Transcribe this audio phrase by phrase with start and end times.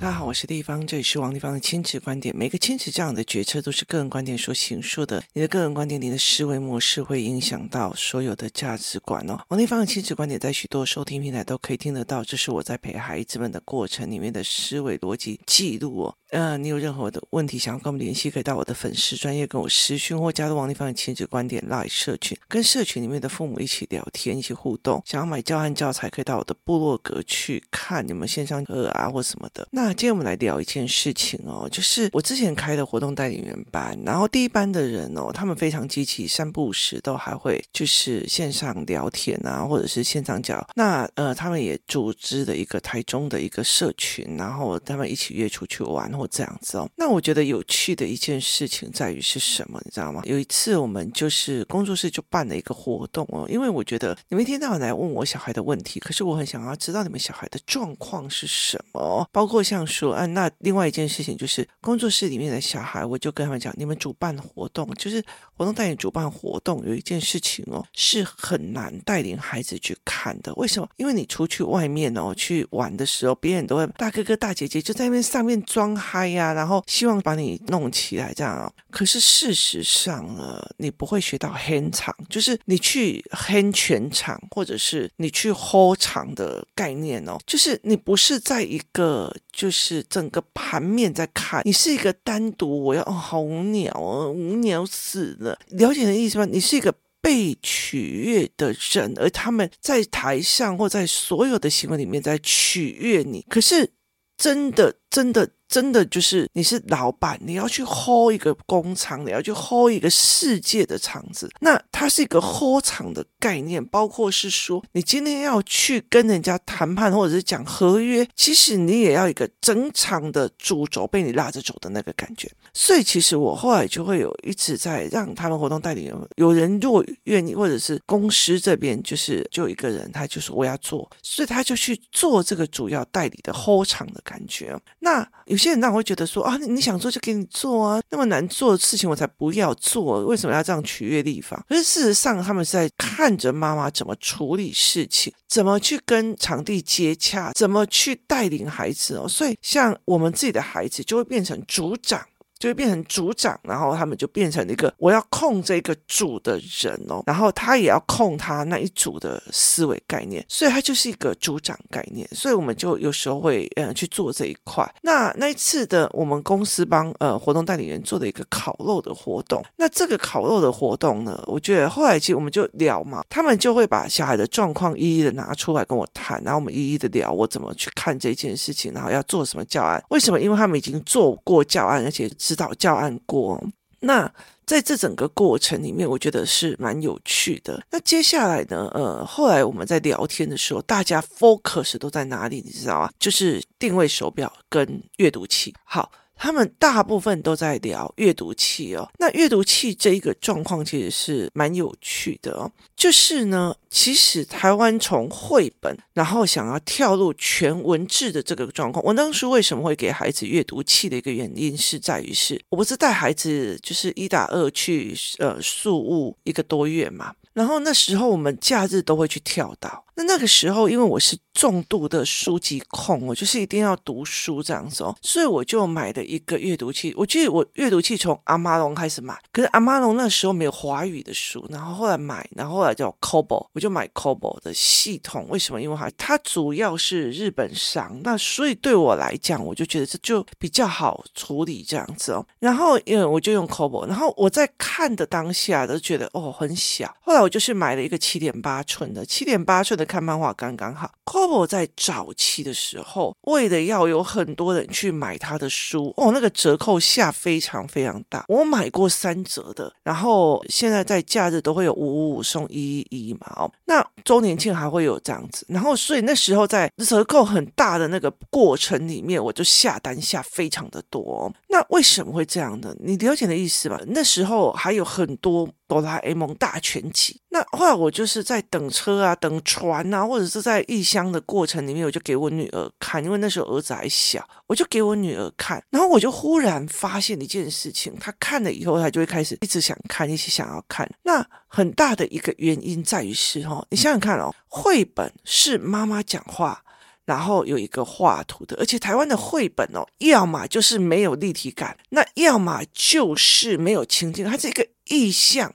[0.00, 2.34] 大家好，我是丽芳，这里是王丽芳的亲子观点。
[2.34, 5.22] 每个亲子这样的决策都是个人观点所形塑的。
[5.34, 9.38] 你的个人观点，你的思维模式会影响到所有的价值观哦。
[9.48, 16.14] 王丽芳的亲子观点在许多收听平台都可以听得到，这是我在陪孩子们的过程里面的思维逻辑记录哦。
[16.30, 25.02] 呃，你有任何的问题想要跟我们联系，可以到我的粉丝专业跟我私讯，或加入王丽芳的亲子观点 Live 社群，跟社群里面的父母一起聊天，一起互动。
[25.04, 29.66] 想要买教案教材，可以到我的部落格去看你们线上课啊或什么的。
[29.72, 40.64] 那今天我们来聊一件事情哦，就是我之前开的活动带领员班，然后第一班的人哦，他们非常积极，三不五时都还会就是线上聊天啊，或者是线上教。
[40.76, 46.08] 那呃，他们也组织了一个台中的一个社群，然后他们一起约出去玩。
[46.20, 50.22] 我这样子哦，那我觉得有趣的一件事情在于是什么，你知道吗？
[50.24, 65.24] 有一次我们就是工作室就办了一个活动哦，因为我觉得你们一天到晚来问我小孩的问题，可是我很想要知道你们小孩的状况是什么，包括像说啊，那另外一件事情就是工作室里面的小孩，我就跟他们讲，你们主办活动就是
[65.56, 70.88] 活动带领主办活动，有一件事情哦是很难带领孩子去看的，为什么？
[70.96, 78.72] 因为你出去外面哦去玩的时候，别人都会大哥哥大姐姐就在那边上面装嗨呀，然后希望把你弄起来这样啊。
[78.90, 95.56] 可是事实上呢，你不会学到 hand 场，就是你去 hand 全场，或者是你去 hold 场的概念哦，就是你不是在一个就是整个盘面在看，你是一个单独我要哦，好无聊哦，无聊死了。
[95.68, 96.44] 了解的意思吗？
[96.50, 96.92] 你是一个。
[97.22, 103.90] 被取悦的人，而他们在台上或在所有的行为里面在取悦你，可是
[104.38, 105.50] 真的，真的。
[105.70, 111.48] 真的就是你是老板，你要去 hold 一个工厂，你要去 hold 一个世界的厂子。
[111.60, 122.50] 那它是一个 hold 厂的概念，包括是说你今天要去跟人家谈判，或者是讲合约，其实你也要一个整场的主轴被你拉着走的那个感觉。
[122.74, 134.76] 所以其实我后来就会有一直在让他们活动代理人，有人如果愿意，或者是公司这边就是就一个人，他就说我要做，所以他就去做这个主要代理的 hold 场的感觉。
[134.98, 135.60] 那有。
[135.60, 141.62] 有些人让我会觉得说啊，你想做就给你做啊，那么难做的事情我才不要做，为什么要这样取悦地方？
[141.68, 149.28] 可是事实上，他们是在看着妈妈怎么处理事情，怎么去跟场地接洽，怎么去带领孩子哦。
[149.28, 152.26] 所以，像我们自己的孩子就会变成组长。
[152.60, 164.86] 就会变成组长，然后他们就变成一个我要控这个组的人哦，然后他也要控他那一组的思维概念，所以他就是一个组长概念，所以我们就有时候会嗯去做这一块。
[165.00, 180.38] 那那一次的我们公司帮呃活动代理人做的一个烤肉的活动，那这个烤肉的活动呢，我觉得后来其实我们就聊嘛，他们就会把小孩的状况一一的拿出来跟我谈，然后我们一一的聊我怎么去看这件事情，然后要做什么教案，为什么？
[180.38, 182.30] 因为他们已经做过教案，而且。
[182.50, 183.62] 指导教案过，
[184.00, 184.28] 那
[184.66, 187.80] 在这整个过程里面，我觉得是蛮有趣的。
[187.92, 188.90] 那接下来呢？
[188.92, 192.60] 呃，后来我们在聊天的时候，大家 focus 都在哪里？
[192.66, 193.10] 你知道吗？
[193.20, 195.72] 就是定位手表跟阅读器。
[195.84, 196.10] 好。
[196.42, 202.72] 他们大部分都在聊阅读器哦，那阅读器这一个状况其实是蛮有趣的哦。
[202.96, 217.34] 就是呢，其实台湾从绘本，然后想要跳入全文字的这个状况，我当时为什么会给孩子阅读器的一个原因是在于是，我不是带孩子就是一打二去呃宿雾一个多月嘛。
[217.52, 220.02] 然后那时候我们假日都会去跳岛。
[220.20, 227.14] 那那个时候，因为我是重度的书籍控，我就是一定要读书这样子哦，所以我就买了一个阅读器。
[227.16, 235.46] 我记得我阅读器从阿玛龙开始买，可是阿玛龙那时候没有华语的书，然后后来买，然后后来叫 Kobo，我就买 Kobo 的系统。
[235.48, 235.80] 为什么？
[235.80, 242.46] 因为它它主要是日本商，那所以对我来讲，我就觉得这就比较好处理这样子哦。
[242.58, 250.09] 然后因为我就用 Kobo，然后我在看的当下都觉得哦很小，后来我就是买了一个七点八寸的，七点八寸的。
[250.10, 251.08] 看漫画刚刚好。
[251.24, 258.44] Kobo 在早期的时候，为了要有很多人去买他的书，哦，那个折扣下非常非常大。
[258.48, 265.64] 我买过三折的，然后现在在假日都会有五五五送一一一嘛，哦，那周年庆还会有这样子。
[265.68, 271.52] 然后所以那时候在折扣很大的那个过程里面，我就下单下非常的多。
[271.68, 272.92] 那为什么会这样呢？
[272.98, 274.00] 你了解的意思吧？
[274.08, 277.40] 那时候还有很多哆啦 A 梦大全集。
[277.52, 285.82] 那后来我就是在等车啊，等船啊，或者是在异乡的过程里面，我就给我女儿看，因为那时候儿子还小，我就给我女儿看。
[285.90, 291.10] 然后我就忽然发现一件事情，她看了以后，她就会开始一直想看，一直想要看。
[291.24, 296.82] 那很大的一个原因在于是，哦，你想想看哦，绘本是妈妈讲话。
[297.26, 305.72] 然后有一个画图的，而且台湾的绘本哦，要么就是没有立体感，那要么就是没有情境，它是一个意象。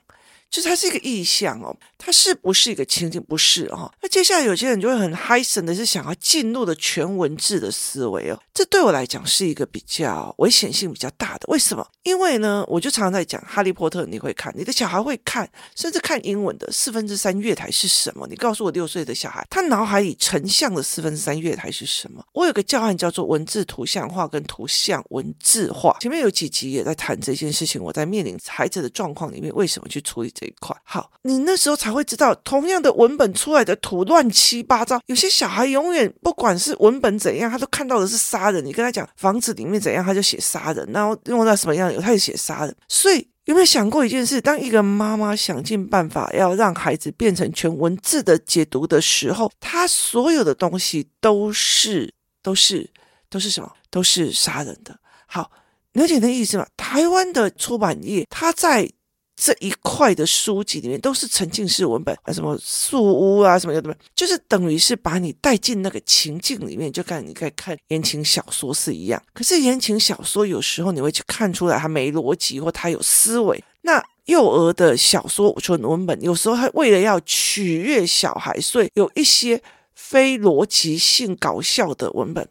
[0.50, 3.22] 就是它是一个意象哦，它是不是一个情景？
[3.22, 3.92] 不是哦。
[4.02, 11.46] 那接下来有些人就会很嗨神的是想要进入的全文字的思维哦，这对我来讲是一个比较危险性比较大的。
[11.48, 11.86] 为什么？
[12.04, 18.28] 因为呢，我就常常在讲《哈利波特》，你会看，你的小孩会看，甚至看英文的四分之三月台是什么？
[18.30, 22.24] 你告诉我六岁的小孩，他脑海里成像的四分之三月台是什么？
[22.34, 27.82] 我有个教案叫做文字图像化跟图像文字化，前面有几集也在谈这件事情。
[27.82, 30.32] 我在面临孩子的状况里面，为什么去处理？
[30.36, 35.00] 这一块好，你那时候才会知道，同样的文本出来的图乱七八糟。
[35.06, 38.66] 有些小孩永远不管是文本怎样，他都看到的是杀人。
[38.66, 42.76] 你跟他讲房子里面怎样，他就写杀人，然后用到什么样，他就写杀人。
[42.88, 44.42] 所以有没有想过一件事？
[44.42, 52.12] 当一个妈妈想尽办法要让孩子变成全文字的解读的时候，他所有的东西都是
[52.42, 52.90] 都是
[53.30, 53.72] 都是什么？
[53.92, 54.98] 都是杀人的。
[55.28, 55.52] 好，
[55.94, 56.66] 了解那意思吗？
[56.76, 58.90] 台湾的出版业，他在。
[59.36, 69.22] 这一块的书籍里面都是沉浸式文本啊，什么树屋啊，什么的，就是等于是把你带进那个情境里面，就看你可以看言情小说是一样。
[69.34, 73.62] 可是言情小说有时候你会去看出来它没逻辑或它有思维。
[73.82, 79.62] 那幼儿的小说纯文本有时候它为了要取悦小孩，所以有一些
[79.94, 82.48] 非逻辑性搞笑的文本。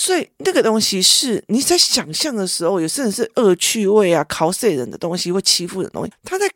[0.00, 6.12] 所以那个东西是你在想象的时候，有甚至是恶趣味啊、考碎人的东西，会欺负人的东西。
[6.22, 6.48] 他在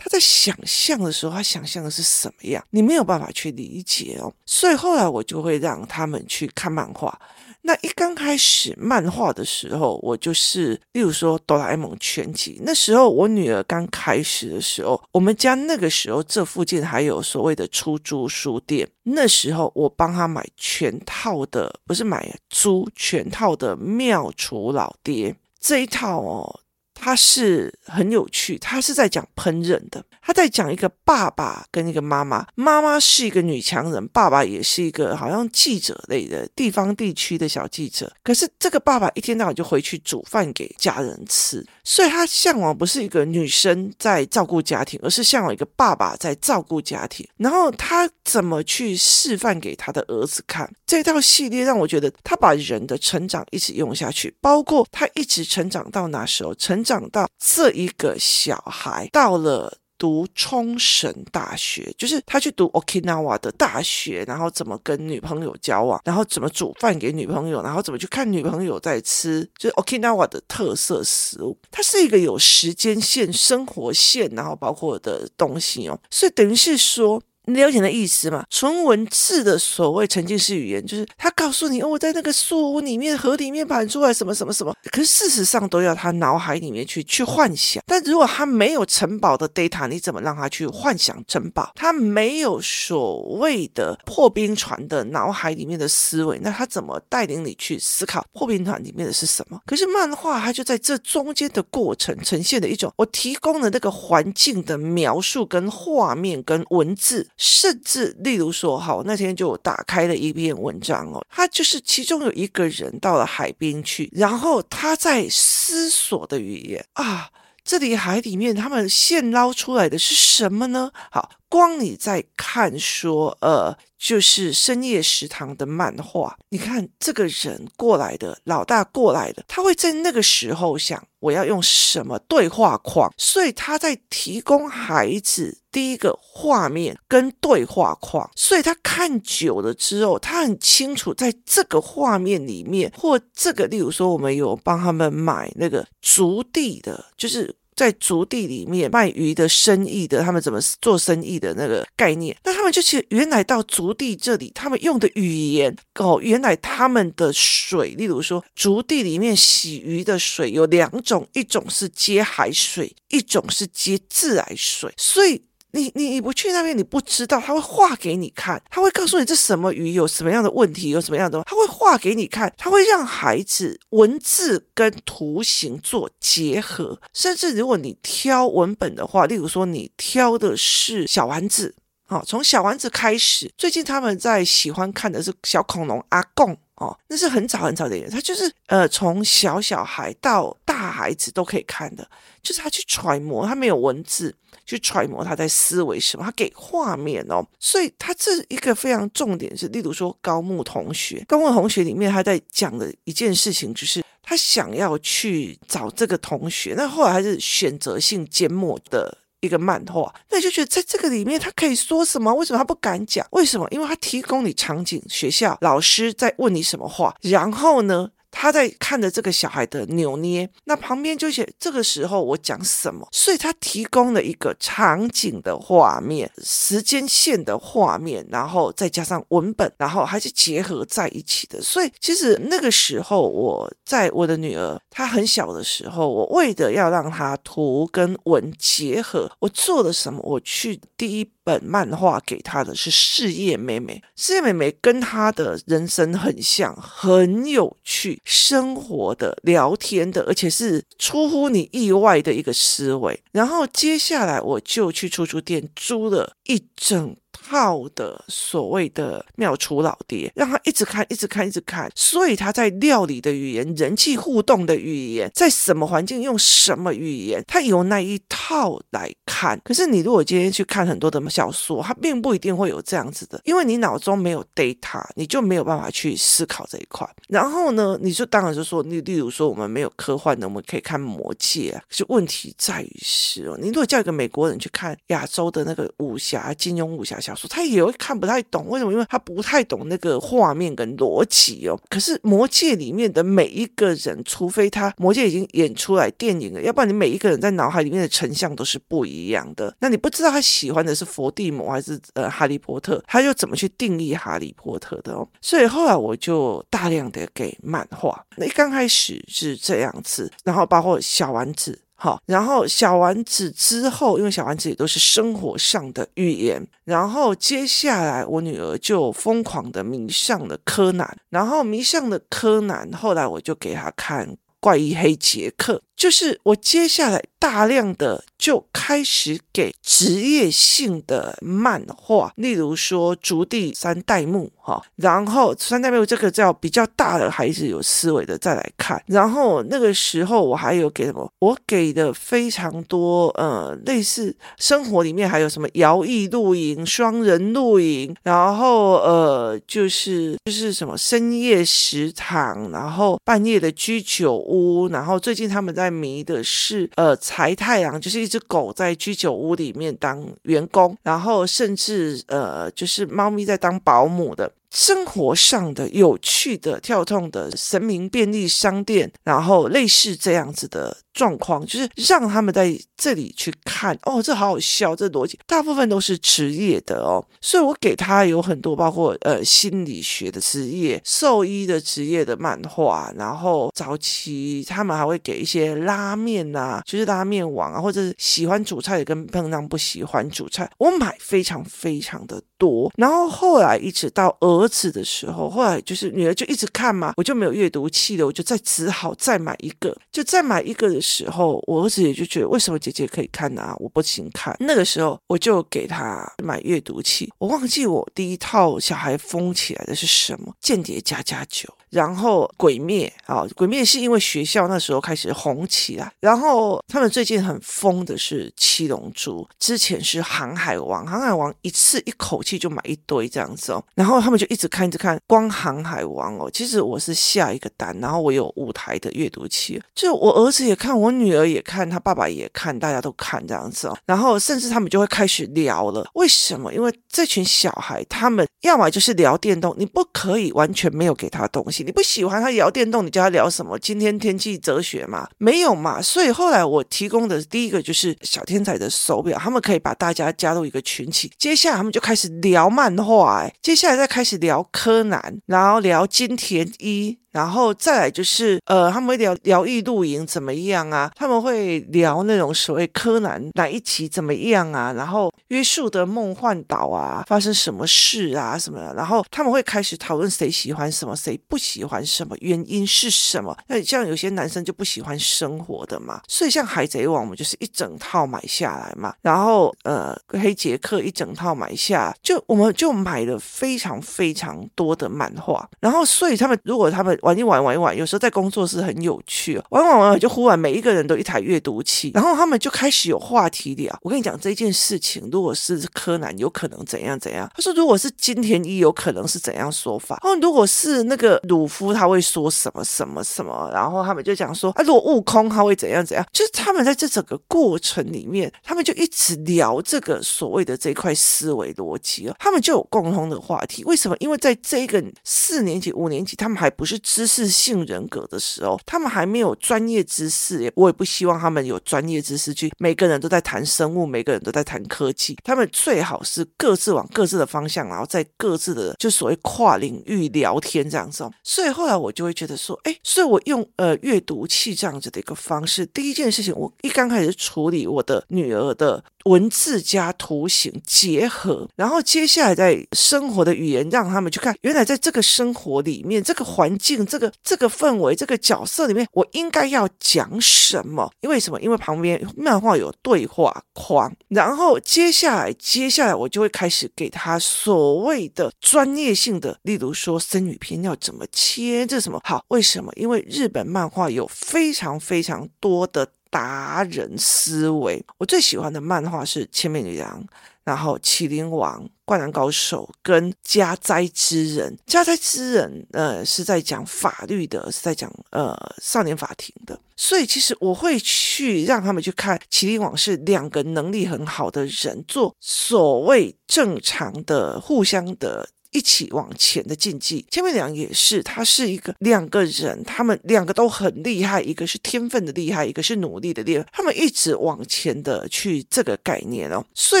[0.02, 2.64] 他在想象的时候，他想象的是什么样？
[2.70, 4.32] 你没有办法去理解哦。
[4.46, 7.20] 所以后来我就会让他们去看漫画。
[7.62, 12.58] 那一刚开始漫画的时候，我就是，例如说哆啦 A 梦全集。
[12.64, 18.88] 那时候我女儿刚开始的时候，我们家那个时候这附近还有所谓的出租书店。
[19.02, 25.30] 那时候我帮她买全套的，不是买租全套的《妙厨老爹》
[25.60, 26.60] 这一套哦。
[27.02, 38.12] 他是很有趣，他是在讲烹饪的，他在讲一个爸爸跟一个妈妈，妈妈是一个女强人，爸爸也是一个好像记者类的地方地区的小记者。
[38.22, 47.26] 可是这个爸爸一天到晚就回去煮饭给家人吃，所以他向往不是一个女生在照顾家庭，而是向往一个爸爸在照顾家庭。
[47.36, 50.70] 然后他怎么去示范给他的儿子看？
[50.86, 56.80] 这套系列让我觉得他把人的成长一直用下去，包括他一直成长到哪时候成。
[56.90, 71.58] 长到这一个小孩到了读冲绳大学，就是他去读 Okinawa 的大学，然后怎么跟女朋友交往，然后怎么煮饭给女朋友，然后怎么去看女朋友在吃，就是 Okinawa 的特色食物。
[71.70, 77.22] 它是一个有时间线、生活线，然后包括的东西哦，所以等于是说。
[77.46, 78.44] 你了解的意思吗？
[78.50, 84.74] 纯文字的所谓沉浸式语言，就是他告诉你，哦，我在那个树屋里面、河里面盘出来什么什么什么。
[84.92, 87.82] 可是事实上都要他脑海里面去去幻想。
[87.86, 91.72] 但如果他没有城堡的 data，你怎么让他去幻想城堡？
[91.74, 99.58] 他没有所谓的破冰船的脑海里面的思维，那他怎么带领你去思考破冰船里面的是什么？
[99.66, 107.26] 可是漫画它就在这中间的过程呈现的一种，我提供的那个环境的描述跟画面跟文字。
[107.42, 117.30] 甚至，例如说，哈，那天就打开了一篇文章哦，他就是其中有一个人到了海边去，然后他在思索的语言啊，
[117.64, 120.90] 这里海里面他们现捞出来的是什么呢？
[121.10, 121.30] 好。
[121.50, 147.56] 光你在看说，呃，就是深夜食堂的漫画，你看这个人过来的，老大过来的，他会在那个时候想，我要用什么对话框，所以他在提供孩子第一个画面跟对话框，所以他看久了之后，他很清楚在这个画面里面，或这个，例如说，我们有帮他们买那个筑地的，就是。
[147.80, 152.36] 在竹地里面卖鱼的生意的，他们怎么做生意的那个概念？
[152.44, 165.40] 那他们就其实原来到竹地这里，他们用的语言哦，原来他们的水，例如说竹地里面洗鱼的水有两种，一种是接海水，一种是接自来水，所以。
[165.72, 181.74] 你你你不去那边，你不知道，他会画给你看，他会告诉你这什么鱼有什么样的问题，有什么样的，他会画给你看，他会让孩子文字跟图形做结合，甚至如果你挑文本的话，例如说你挑的是小丸子，
[182.06, 186.58] 好，从小丸子开始，最近他们在喜欢看的是小恐龙阿贡。
[186.80, 192.06] 哦，那是很早很早的人，他就是呃，从小小孩到大孩子都可以看的，
[192.42, 194.34] 就是他去揣摩，他没有文字
[194.66, 204.02] 去揣摩他在思维什么，他给画面哦，所以他这一个非常重点是，例如说高木同学，高木同学里面他在讲的一件事情就是。
[204.22, 212.32] 他想要去找这个同学，那后来还是选择性缄默的一个漫画，那你就觉得在这个里面他可以说什么？
[212.34, 213.26] 为什么他不敢讲？
[213.30, 213.66] 为什么？
[213.70, 218.10] 因为他提供你场景，学校老师在问你什么话，然后呢？
[218.30, 231.60] 他在看着这个小孩的扭捏，那旁边就写这个时候我讲什么，所以他提供了一个场景的画面、时间线的画面，然后再加上文本，然后还是结合在一起的。
[231.60, 240.20] 所以其实那个时候我在我的女儿她很小的时候，我为的要让她图跟文结合，我做了什么？
[240.22, 241.30] 我去第一。
[241.42, 253.22] 本漫画给她的是事业妹妹，事业妹妹跟她的人生很像，很有趣，生活的、聊天的，而且是出乎你意外的一个思维。
[253.32, 257.16] 然后接下来我就去出租店租了一整。
[257.48, 261.90] 套的所谓的妙厨老爹，让他一直看，一直看，一直看。
[261.94, 269.60] 所以他在料理的语言、人际互动的语言，在什么环境用什么语言，他有那一套来看。
[269.64, 277.08] 可是你如果今天去看很多的小说，他并不一定会有这样子的，因为你脑中没有 data，你就没有办法去思考这一块。
[277.28, 281.82] 然后呢，你就当然就说，你例如说我们没有科幻的，我们可以看《魔戒》啊。
[281.88, 288.92] 可是问题在于是哦，你如果叫一个美国人去看亚洲的那个武侠、金庸武侠小他也会看不太懂，为什么？
[288.92, 291.78] 因为他不太懂那个画面跟逻辑哦。
[291.88, 299.74] 可是《魔戒》里面的每一个人，除非他《魔戒》已经演出来电影了，要不然你每一个人在脑海里面的成像都是不一样的。
[299.80, 305.28] 那你不知道他喜欢的是佛地魔还是呃哈利波特，他又怎么去定义哈利波特的哦？
[305.40, 308.24] 所以后来我就大量的给漫画。
[308.36, 311.80] 那一刚开始是这样子，然后包括小丸子。
[312.02, 325.82] 好，然后小丸子之后，因为小丸子也都是生活上的寓言，然后接下来我女儿就疯狂的迷上了柯南，然后迷上了柯南，后来我就给她看怪医黑杰克。
[325.94, 341.30] 就是我接下来大量的就开始给职业性的漫画，例如说竹地三代目哈，然后三代目这个叫比较大的孩子有思维的再来看，然后那个时候我还有给什么？
[341.38, 355.90] 我给的非常多，呃，类似生活里面还有什么摇曳露营、双人露营，然后呃，就是就是什么深夜食堂，然后半夜的居酒屋，然后最近他们在。
[355.90, 364.50] 迷的是呃，柴太郎就是一只狗在居酒屋里面当员工，然后甚至呃，就是猫咪在当保姆的。
[364.70, 375.38] 生活上的有趣的、跳动的神明便利商店，然后类似这样子的状况，就是让他们在这里去看哦，这好好笑，这逻辑。
[375.46, 404.56] 大部分都是职业的哦，所以我给他有很多包括呃心理学的职业、兽医的职业的漫画，然后早期他们还会给一些拉面啊，就是拉面王啊，或者是喜欢煮菜的跟碰上不喜欢煮菜，我买非常非常的多，然后后来一直到儿子的时候，后来就是女儿就一直看嘛，我就没有阅读器了，我就再只好再买一个，就再买一个时候，我儿子也就觉得为什么姐姐可以看啊，我不行看。
[404.60, 411.68] 那个时候我就给他买阅读器，我忘记我第一套小孩封起来的是什么，《间谍加加九》。
[411.90, 416.12] 然后鬼灭啊，鬼灭是因为学校那时候开始红起来。
[416.20, 423.82] 然后他们最近很疯的是七龙珠，之前是航海王，航海王一次一口气就买一堆这样子哦。
[423.94, 426.48] 然后他们就一直看一直看，光航海王哦。
[426.52, 433.98] 其实我是下一个单，然后我有五台的阅读器，就我儿子也看，我女儿也看，他爸爸也看，大家都看这样子哦。
[434.06, 436.72] 然后甚至他们就会开始聊了，为什么？
[436.72, 441.79] 因为这群小孩他们要么就是聊电动，你不可以完全没有给他东西。
[441.84, 443.78] 你不喜欢他聊电动，你叫他聊什么？
[443.78, 445.28] 今天天气哲学嘛？
[445.38, 446.02] 没有嘛？
[446.02, 451.30] 所以后来我提供的第一个就是小天才的手表，他们可以把大家加入一个群体。
[451.38, 457.19] 接下来他们就开始聊漫画，哎，接下来再开始聊柯南，然后聊金田一。
[457.32, 461.10] 然后再来就是呃，他们会聊聊异露营怎么样啊？
[461.14, 464.92] 他们会聊那种所谓柯南哪一集怎么样啊？
[464.92, 468.94] 然后约束的梦幻岛啊，发生什么事啊什么的？
[468.94, 473.56] 然后他们会开始讨论谁喜欢什么，谁不喜欢什么，原因是什么？
[473.68, 479.14] 那像有些男生就不喜欢生活的嘛，所以像海贼王，我们就是一整套买下来嘛。
[479.22, 485.68] 然后呃，黑杰克一整套买下，就我们就买了非常非常多的漫画。
[485.80, 493.96] 然后所以他们如果他们玩一玩玩一玩，有时候在工作室很有趣，玩玩玩就忽然每一个人都一台阅读器，然后他们就开始有话题聊。
[494.02, 497.50] 我跟你讲这件事情，如果是柯南，有可能怎样怎样？
[497.54, 500.18] 他说如果是金田一，有可能是怎样说法？
[500.22, 503.70] 然后如果是那个鲁夫，他会说什么什么什么？
[503.72, 506.26] 然后他们就讲说啊，如果悟空他会怎样怎样？
[506.32, 513.84] 就是他们在这整个过程里面，他们就一直聊这个所谓的这块思维逻辑哦，他们就有共同的话题。
[513.84, 514.16] 为什么？
[514.20, 522.70] 因为在这个四年级、五年级，他们还不是知识性人格的时候，他们还没有专业知识，我也不希望他们有专业知识去。
[522.78, 531.28] 每个人都在谈生物，每个人都在谈科技，他们最好是各自往各自的方向，然后在各自的就所谓跨领域聊天这样子。
[531.42, 539.02] 所以后来我就会觉得说，哎，所以我用呃阅读器这样子的一个方式，第一件事情，我一刚开始处理我的女儿的。
[539.24, 551.10] 文字加图形结合，然后接下来在生活的语言让他们去看，原来在这个生活里面，这个环境、这个这个氛围、这个角色里面，我应该要讲什么？
[551.20, 551.60] 因为什么？
[551.60, 562.20] 因为旁边漫画有对话框，然后接下来接下来我就会开始给他所谓的专业性的，例如说生语篇要怎么切，这什么？
[562.24, 562.92] 好，为什么？
[562.96, 566.08] 因为日本漫画有非常非常多的。
[566.30, 570.22] 达人思维，我最喜欢的漫画是《千面女郎》，
[570.64, 574.72] 然后《麒麟王》、《灌篮高手》跟《家灾之人》。
[574.86, 588.48] 《家灾之人》呃是在讲法律的，是在讲呃少年法庭的，所以其实我会去让他们去看《麒麟王》，是两个能力很好的人做所谓正常的互相的。
[588.70, 600.00] 一起往前的竞技，千面娘也是，他是一个两个人，他们两个都很厉害，一个是天分的厉害，一个是努力的厉害，他们一直往前的去这个概念哦，所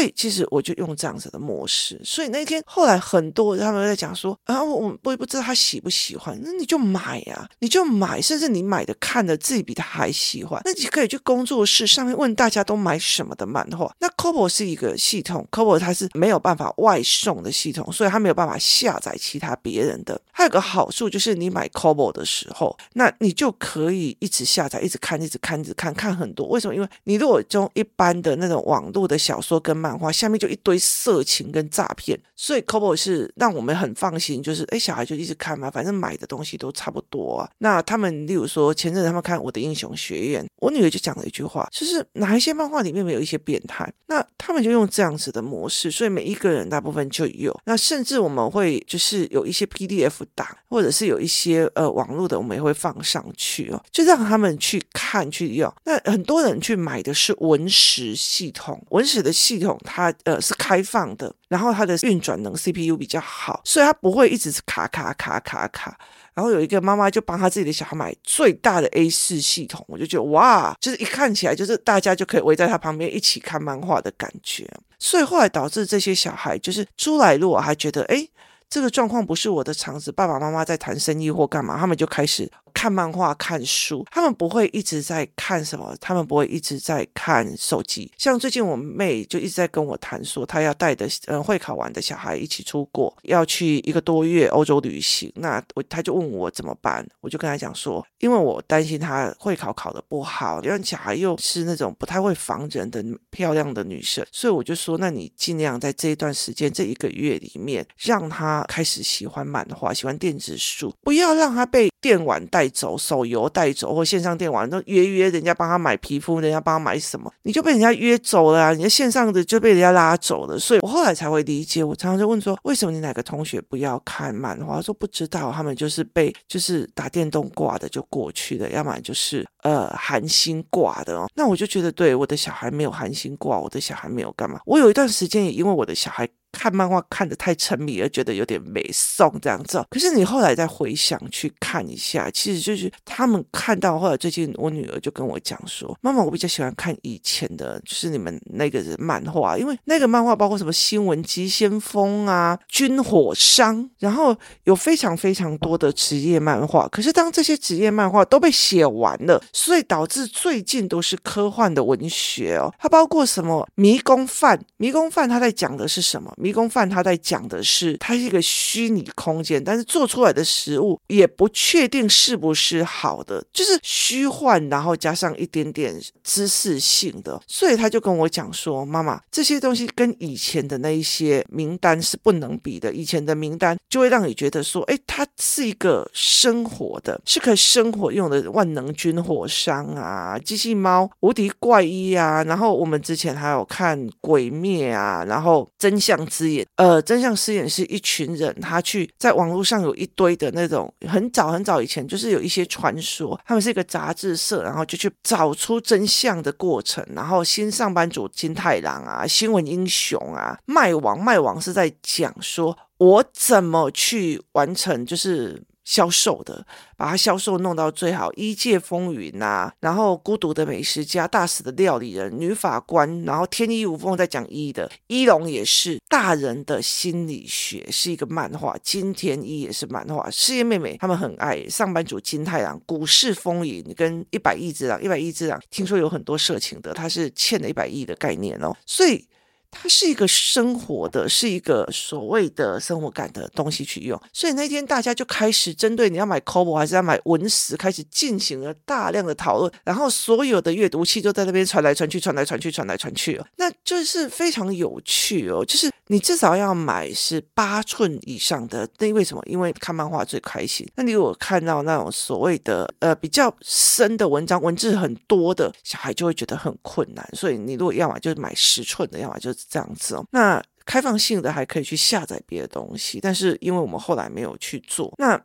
[0.00, 13.92] 以其实我就用这样子的模式，所以那天后来很多他们在讲说啊，我我也不知道他喜不喜欢，那你就买呀、啊，你就买，甚至你买的看的自己比他还喜欢，那你可以去工作室上面问大家都买什么的漫画。
[13.98, 18.59] 那 Kobo 是一个系统，Kobo 它是没有办法外送的系统，所以它没有办法。
[18.60, 26.46] 下载其他别人的，还有个好处就是你买 Kobo 的时候，那你就可以一直下载，一直看，一直看，一直看，看很多。
[26.48, 26.74] 为什么？
[26.74, 37.50] 因为你如果用一般的那种网络的小说跟漫画，下面就一堆色情跟诈骗，所以 Kobo 是让我们很放心，就是哎，小孩就一直看嘛，反正买的东西都差不多啊。
[37.58, 43.92] 那他们例如说前阵子他们看《我的英雄学院》，我女儿就讲了一句话，就是哪一些漫画里面没有一些变态？
[44.06, 47.54] 那他们就用这样子的模式，所以每一个人大部分就有。
[47.66, 55.72] 那甚至我们会就是有一些 PDF 档，或者是有一些呃网络的，我们也会放上去哦，就让他们去看去用。
[55.84, 65.98] 那很多人去买的是文石系统，文石的系统它呃是开放的，然后它的运转能 CPU 比较好，所以它不会一直是卡卡卡卡卡。
[66.32, 74.66] 然后有一个妈妈就帮她自己的小孩买最大的 A 四系统，我就觉得哇，就是一看起来就是大家就可以围在他旁边一起看漫画的感觉。
[74.98, 78.26] 所以后来导致这些小孩就是出来，如果还觉得哎，
[78.70, 82.50] 这个状况不是我的场子，爸爸妈妈在谈生意或干嘛，他们就开始。
[82.72, 88.10] 看漫画、看书，他们不会一直在看什么，他们不会一直在看手机。
[88.16, 95.32] 像最近我妹就一直在跟我谈说，她要带的嗯会考完的小孩一起出国，要去一个多月欧洲旅行。
[95.34, 112.70] 那我她就问我怎么办，我就跟她讲说，因为我担心她会考考得不好，因为小孩又是那种不太会防人的漂亮的女生，所以我就说，那你尽量在这一段时间这一个月里面，让她开始喜欢漫画，喜欢电子书，不要让他被电玩带。
[112.70, 118.72] 走手游带走或线上电玩都约约人家帮他买皮肤，人家帮他买什么，你就被人家约走了啊！
[118.72, 121.82] 你的线上的就被人家拉走了，所以我后来才会理解。
[121.82, 124.76] 我常常就问说，为什么你哪个同学不要看漫画？
[124.76, 131.26] 他说不知道，他们就是被就是打电动挂的就过去了，要不然就是呃寒心挂的哦。
[131.34, 134.60] 那我就觉得，对我的小孩没有寒心挂，我的小孩没有干嘛。
[134.64, 139.84] 我有一段时间也因为我的小孩看漫画看得太沉迷而觉得有点没送这样子。
[139.90, 156.88] 可是你后来再回想去看一下，其实就是他们看到后来最近我女儿就跟我讲说：“妈妈，我比较喜欢看以前的，就是你们那个漫画，因为那个漫画包括什么新闻急先锋啊、军火商，然后有非常非常多的职业漫画。
[156.88, 162.72] 可是当这些职业漫画都被写完了，所以导致最近都是科幻的文学哦。
[162.78, 164.60] 它包括什么迷宫饭？
[164.76, 166.32] 迷宫饭它在讲的是什么？
[166.40, 177.40] 迷宫饭他在讲的是它是一个虚拟空间，但是做出来的食物也不确定是不是好的，就是虚幻，然后加上一点点知识性的。
[177.46, 182.92] 所以他就跟我讲说：“妈妈，这些东西跟以前的那一些名单是不能比的。
[182.92, 192.42] 以前的名单就会让你觉得说，哎，它是一个生活的，是可以生活用的万能军火商啊，机器猫、无敌怪医啊。
[192.44, 215.60] 然后我们之前还有看《鬼灭》啊，然后真相之眼，呃，真相之眼是一群人，他去在网络上有一堆的那种很早很早以前，就是有一些传说，他们是一个杂志社，然后就去找出真相的过程，然后新上班族金太郎啊，新闻英雄啊，卖王卖王是在讲说我怎么去完成，就是。
[215.84, 216.64] 销售的，
[216.96, 239.26] 把它销售弄到最好，《医界风云》呐，然后《孤独的美食家》、《大使的料理人》、女法官，然后《天衣无缝》在讲医的，《一龙》也是大人的心理学，是一个漫画，《金田一》也是漫画，事业妹妹他们很爱上班族金太郎，《股市风云》跟一百亿之狼，一百亿之狼听说有很多色情的，他是欠了一百亿的概念哦，所以。
[239.70, 259.42] 它是一个生活的，是一个所谓的生活感的东西去用，所以那天大家就开始针对你要买 c o b o 还是要买文石，开始进行了大量的讨论，然后所有的阅读器都在那边传来传去，传来传去，传来传去哦，那就是非常有趣哦，就是你至少要买是八寸以上的，那为什么？
[259.46, 260.86] 因为看漫画最开心。
[260.96, 269.59] 那你如果看到那种所谓的呃比较深的文章，文字很多的小孩就会觉得很困难，所以你如果要么就是买十寸的，要么就是。
[269.68, 275.40] 这样子哦，那开放性的还可以去下载别的东西，但是因为我们后来没有去做，那。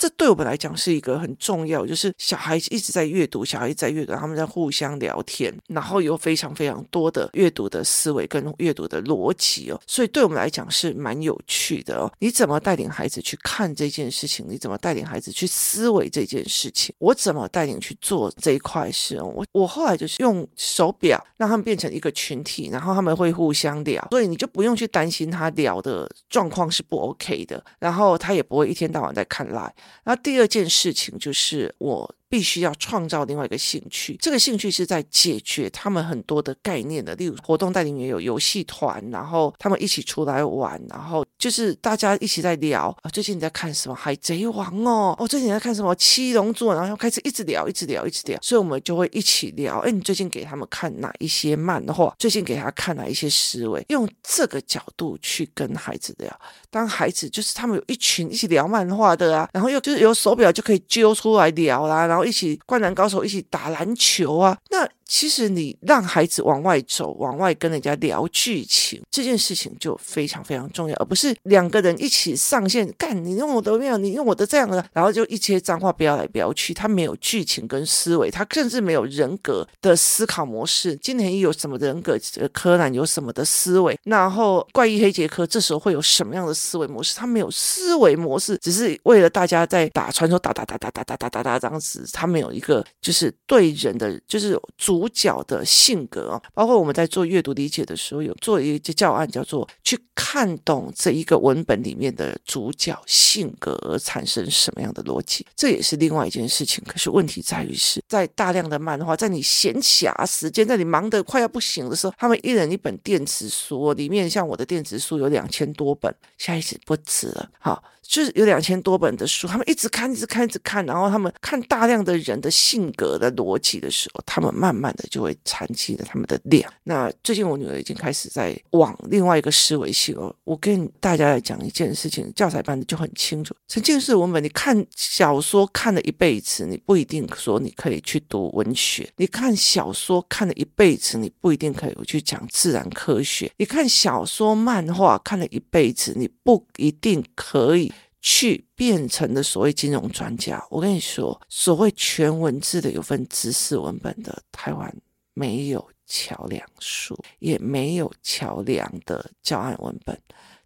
[0.00, 12.10] 这对我们来讲是一个很重要，就是小孩一直在阅读，小孩子在阅读，他们在互相聊天，然后有非常非常多的阅读的思维跟阅读的逻辑哦，所以对我们来讲是蛮有趣的哦。
[12.18, 14.46] 你怎么带领孩子去看这件事情？
[14.48, 16.94] 你怎么带领孩子去思维这件事情？
[16.98, 19.20] 我怎么带领去做这一块事？
[19.20, 29.70] 我我后来就是用手表让他们变成一个群体，然后他们会互相聊，所以你就不用去担心他聊的状况是不 OK 的，然后他也不会一天到晚在看 LINE。
[30.04, 32.14] 那第二件事情就是我。
[32.30, 49.80] 必须要创造另外一个兴趣，这个兴趣是在解决他们很多的概念的，例如活动带里面有游戏团，然后他们一起出来玩，然后就是大家一起在聊啊，最近你在看什么《海贼王》哦，哦，最近你在看什么《七龙珠》，然后开始一直聊，一直聊，一直聊，所以我们就会一起聊。
[49.80, 52.14] 哎，你最近给他们看哪一些漫画？
[52.16, 53.84] 最近给他看哪一些思维？
[53.88, 56.40] 用这个角度去跟孩子聊。
[56.70, 62.19] 当孩子就是他们有一群一起聊漫画的啊，然后又就是有手表就可以揪出来聊啦，然后。
[62.24, 64.58] 一起灌篮高手，一起打篮球啊！
[64.70, 64.88] 那。
[65.10, 80.94] 其实你让孩子往外走，往外跟人家聊剧情这件事情就非常非常重要，而不是两个人一起上线干，你用我的没有，你用我的这样的，然后就一些脏话飙来飙去，他没有剧情跟思维，他甚至没有人格的思考模式。
[80.96, 82.16] 金田一有什么人格？
[82.52, 83.98] 柯南有什么的思维？
[84.04, 87.16] 然后怪异黑杰克这时候会有什么样的思维模式？
[87.16, 94.99] 他没有思维模式，只是为了大家在打传说打打打打打打打打打这样子，他没有一个就是对人的就是主。
[95.00, 106.84] 主角的性格，包括我们在做阅读理解的时候，有做一个教案，叫做去看懂这一个文本里面的主角性格而产生什么样的逻辑，这也是另外一件事情。
[106.86, 117.82] 可是问题在于是在大量的漫画，在你闲暇时间，在你忙得快要不行的时候，他们一人一本电子书，里面像我的电子书有两千多本，下一次不止了，好。
[118.10, 126.68] 就是有两千多本的书，他们一直看，一直看，一直看，然后他们看大量的人的性格的逻辑的时候，他们慢慢的就会产生了他们的量。
[126.82, 130.34] 那最近我女儿已经开始在往另外一个思维性了。
[130.42, 133.54] 我跟大家来讲一件事情，教材班的就很清楚。
[133.68, 147.92] 沉浸式文本，你看小说看了一辈子，你不一定说你可以去读文学；你看小说看了一辈子，你不一定可以去讲自然科学；你看小说漫画看了一辈子，你不一定可以。
[148.20, 154.94] 去变成的所谓金融专家，我跟你说，所谓全文字的有份知识文本的，台湾
[155.34, 160.20] 没有桥梁书，也没有桥梁的教案文本，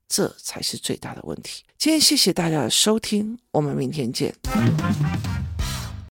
[0.09, 1.63] 这才是最大的问题。
[1.79, 4.35] 今天谢谢大家的收听，我们明天见。